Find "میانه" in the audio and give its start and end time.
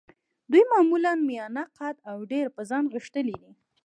1.29-1.63